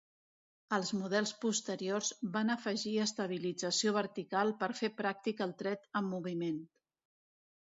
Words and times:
Els 0.77 0.91
models 1.01 1.33
posteriors 1.43 2.09
van 2.37 2.49
afegir 2.53 2.93
estabilització 3.05 3.93
vertical 3.99 4.55
per 4.65 4.71
fer 4.81 4.91
pràctic 5.03 5.45
el 5.49 5.55
tret 5.61 5.89
en 6.01 6.09
moviment. 6.17 6.59